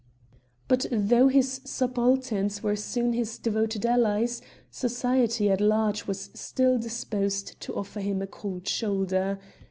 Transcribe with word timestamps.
But 0.67 0.87
though 0.91 1.27
his 1.27 1.61
subalterns 1.63 2.63
were 2.63 2.75
soon 2.75 3.13
his 3.13 3.37
devoted 3.37 3.85
allies, 3.85 4.41
society 4.71 5.51
at 5.51 5.61
large 5.61 6.07
was 6.07 6.31
still 6.33 6.79
disposed 6.79 7.59
to 7.61 7.75
offer 7.75 7.99
him 8.01 8.19
a 8.23 8.25
cold 8.25 8.67
shoulder. 8.67 9.37